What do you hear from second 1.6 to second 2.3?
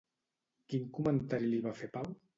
va fer Pau?